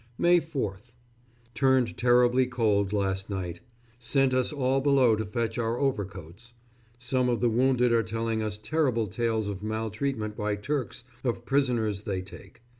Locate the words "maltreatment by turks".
9.61-11.03